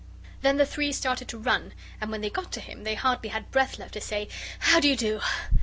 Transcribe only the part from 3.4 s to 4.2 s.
breath left to